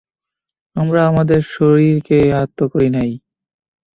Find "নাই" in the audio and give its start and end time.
2.89-3.11